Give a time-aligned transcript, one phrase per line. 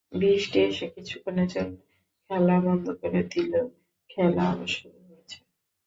[0.11, 1.75] বৃষ্টি এসে কিছুক্ষণের জন্য
[2.25, 3.65] খেলা বন্ধ করে দিলেও
[4.09, 5.37] খেলা আবার শুরু হয়েছে।